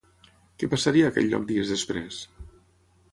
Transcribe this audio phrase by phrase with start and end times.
[0.61, 2.23] Què passaria a aquell lloc dies després?